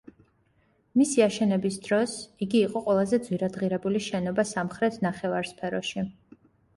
[0.99, 2.15] მისი აშენების დროს,
[2.45, 6.05] იგი იყო ყველაზე ძვირადღირებული შენობა სამხრეთ ნახევარსფეროში.